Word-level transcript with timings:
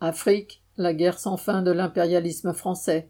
Afrique, 0.00 0.62
la 0.76 0.92
guerre 0.92 1.18
sans 1.18 1.38
fin 1.38 1.62
de 1.62 1.70
l'impérialisme 1.70 2.52
français. 2.52 3.08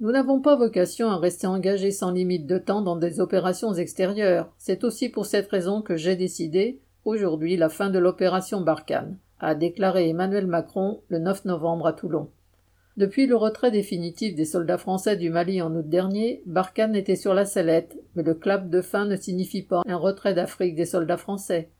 Nous 0.00 0.12
n'avons 0.12 0.42
pas 0.42 0.54
vocation 0.54 1.08
à 1.08 1.16
rester 1.16 1.46
engagés 1.46 1.92
sans 1.92 2.10
limite 2.10 2.46
de 2.46 2.58
temps 2.58 2.82
dans 2.82 2.96
des 2.96 3.20
opérations 3.20 3.72
extérieures. 3.72 4.52
C'est 4.58 4.84
aussi 4.84 5.08
pour 5.08 5.24
cette 5.24 5.50
raison 5.50 5.80
que 5.80 5.96
j'ai 5.96 6.14
décidé, 6.14 6.80
aujourd'hui, 7.06 7.56
la 7.56 7.70
fin 7.70 7.88
de 7.88 7.98
l'opération 7.98 8.60
Barkhane, 8.60 9.16
a 9.40 9.54
déclaré 9.54 10.10
Emmanuel 10.10 10.46
Macron 10.46 11.00
le 11.08 11.18
9 11.20 11.46
novembre 11.46 11.86
à 11.86 11.94
Toulon. 11.94 12.28
Depuis 12.98 13.26
le 13.26 13.36
retrait 13.36 13.70
définitif 13.70 14.34
des 14.34 14.44
soldats 14.44 14.78
français 14.78 15.16
du 15.16 15.30
Mali 15.30 15.62
en 15.62 15.74
août 15.74 15.88
dernier, 15.88 16.42
Barkhane 16.44 16.96
était 16.96 17.16
sur 17.16 17.32
la 17.32 17.46
sellette, 17.46 17.98
mais 18.14 18.22
le 18.22 18.34
clap 18.34 18.68
de 18.68 18.82
fin 18.82 19.06
ne 19.06 19.16
signifie 19.16 19.62
pas 19.62 19.82
un 19.86 19.96
retrait 19.96 20.34
d'Afrique 20.34 20.74
des 20.74 20.86
soldats 20.86 21.16
français. 21.16 21.70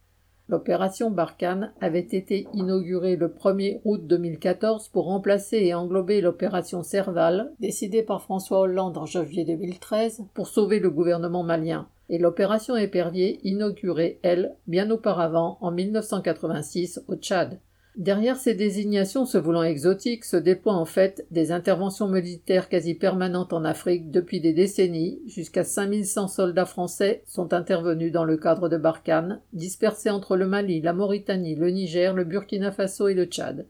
L'opération 0.49 1.11
Barkhane 1.11 1.73
avait 1.81 1.99
été 1.99 2.47
inaugurée 2.53 3.17
le 3.17 3.29
1er 3.29 3.81
août 3.85 4.07
2014 4.07 4.89
pour 4.91 5.07
remplacer 5.07 5.57
et 5.57 5.75
englober 5.75 6.21
l'opération 6.21 6.85
Serval, 6.85 7.53
décidée 7.59 8.05
par 8.05 8.23
François 8.23 8.61
Hollande 8.61 8.97
en 8.97 9.07
janvier 9.07 9.45
2013 9.45 10.23
pour 10.35 10.47
sauver 10.47 10.79
le 10.79 10.91
gouvernement 10.91 11.43
malien, 11.43 11.89
et 12.09 12.19
l'opération 12.19 12.77
Épervier 12.77 13.41
inaugurée, 13.43 14.21
elle, 14.23 14.55
bien 14.69 14.89
auparavant, 14.93 15.59
en 15.61 15.73
1986 15.73 17.03
au 17.09 17.17
Tchad. 17.17 17.59
Derrière 17.97 18.37
ces 18.37 18.53
désignations 18.53 19.25
se 19.25 19.39
voulant 19.39 19.63
exotiques 19.63 20.27
se 20.27 20.37
déploient 20.37 20.75
en 20.75 20.85
fait 20.85 21.27
des 21.31 21.51
interventions 21.51 22.09
militaires 22.09 22.69
quasi 22.69 22.95
permanentes 22.95 23.55
en 23.55 23.65
Afrique 23.65 24.11
depuis 24.11 24.39
des 24.39 24.53
décennies, 24.53 25.23
jusqu'à 25.27 25.65
5100 25.65 26.29
soldats 26.29 26.67
français 26.67 27.23
sont 27.25 27.55
intervenus 27.55 28.13
dans 28.13 28.25
le 28.25 28.37
cadre 28.37 28.69
de 28.69 28.77
Barkhane, 28.77 29.41
dispersés 29.55 30.11
entre 30.11 30.37
le 30.37 30.47
Mali, 30.47 30.83
la 30.83 30.93
Mauritanie, 30.93 31.55
le 31.55 31.71
Niger, 31.71 32.13
le 32.13 32.25
Burkina 32.25 32.71
Faso 32.71 33.09
et 33.09 33.15
le 33.15 33.25
Tchad. 33.25 33.67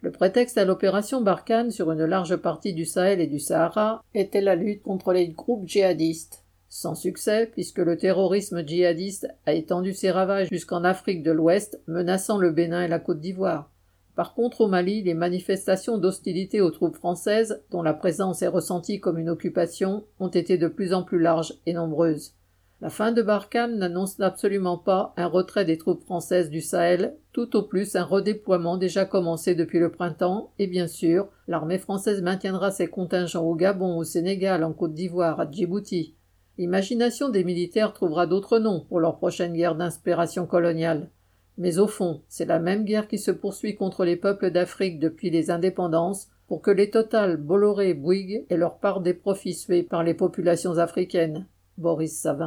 Le 0.00 0.10
prétexte 0.10 0.56
à 0.56 0.64
l'opération 0.64 1.20
Barkhane 1.20 1.70
sur 1.70 1.92
une 1.92 2.06
large 2.06 2.36
partie 2.36 2.72
du 2.72 2.86
Sahel 2.86 3.20
et 3.20 3.26
du 3.26 3.40
Sahara 3.40 4.02
était 4.14 4.40
la 4.40 4.54
lutte 4.54 4.82
contre 4.82 5.12
les 5.12 5.28
groupes 5.28 5.68
djihadistes. 5.68 6.45
Sans 6.68 6.94
succès, 6.94 7.48
puisque 7.52 7.78
le 7.78 7.96
terrorisme 7.96 8.66
djihadiste 8.66 9.28
a 9.46 9.52
étendu 9.52 9.92
ses 9.92 10.10
ravages 10.10 10.48
jusqu'en 10.50 10.84
Afrique 10.84 11.22
de 11.22 11.30
l'Ouest, 11.30 11.80
menaçant 11.86 12.38
le 12.38 12.50
Bénin 12.50 12.82
et 12.82 12.88
la 12.88 12.98
Côte 12.98 13.20
d'Ivoire. 13.20 13.70
Par 14.16 14.34
contre, 14.34 14.62
au 14.62 14.66
Mali, 14.66 15.02
les 15.02 15.14
manifestations 15.14 15.98
d'hostilité 15.98 16.60
aux 16.60 16.70
troupes 16.70 16.96
françaises, 16.96 17.62
dont 17.70 17.82
la 17.82 17.94
présence 17.94 18.42
est 18.42 18.48
ressentie 18.48 18.98
comme 18.98 19.18
une 19.18 19.28
occupation, 19.28 20.04
ont 20.18 20.28
été 20.28 20.56
de 20.56 20.68
plus 20.68 20.94
en 20.94 21.02
plus 21.02 21.20
larges 21.20 21.54
et 21.66 21.74
nombreuses. 21.74 22.34
La 22.80 22.90
fin 22.90 23.12
de 23.12 23.22
Barkhane 23.22 23.78
n'annonce 23.78 24.20
absolument 24.20 24.76
pas 24.76 25.14
un 25.16 25.26
retrait 25.26 25.64
des 25.64 25.78
troupes 25.78 26.02
françaises 26.02 26.50
du 26.50 26.60
Sahel, 26.60 27.16
tout 27.32 27.56
au 27.56 27.62
plus 27.62 27.96
un 27.96 28.04
redéploiement 28.04 28.76
déjà 28.76 29.06
commencé 29.06 29.54
depuis 29.54 29.78
le 29.78 29.90
printemps, 29.90 30.52
et 30.58 30.66
bien 30.66 30.86
sûr, 30.86 31.28
l'armée 31.46 31.78
française 31.78 32.20
maintiendra 32.20 32.70
ses 32.70 32.86
contingents 32.86 33.44
au 33.44 33.54
Gabon, 33.54 33.96
au 33.96 34.04
Sénégal, 34.04 34.64
en 34.64 34.72
Côte 34.72 34.94
d'Ivoire, 34.94 35.40
à 35.40 35.50
Djibouti. 35.50 36.16
L'imagination 36.58 37.28
des 37.28 37.44
militaires 37.44 37.92
trouvera 37.92 38.26
d'autres 38.26 38.58
noms 38.58 38.80
pour 38.80 39.00
leur 39.00 39.16
prochaine 39.16 39.52
guerre 39.52 39.74
d'inspiration 39.74 40.46
coloniale. 40.46 41.10
Mais 41.58 41.78
au 41.78 41.86
fond, 41.86 42.22
c'est 42.28 42.44
la 42.44 42.58
même 42.58 42.84
guerre 42.84 43.08
qui 43.08 43.18
se 43.18 43.30
poursuit 43.30 43.76
contre 43.76 44.04
les 44.04 44.16
peuples 44.16 44.50
d'Afrique 44.50 44.98
depuis 44.98 45.30
les 45.30 45.50
indépendances 45.50 46.28
pour 46.48 46.62
que 46.62 46.70
les 46.70 46.90
Total, 46.90 47.36
Bolloré, 47.36 47.94
Bouygues 47.94 48.46
aient 48.50 48.56
leur 48.56 48.78
part 48.78 49.00
des 49.00 49.14
profits 49.14 49.54
sués 49.54 49.82
par 49.82 50.02
les 50.02 50.14
populations 50.14 50.78
africaines. 50.78 51.46
Boris 51.76 52.18
Savin. 52.18 52.44